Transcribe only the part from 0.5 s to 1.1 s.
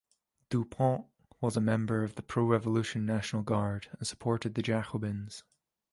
Pont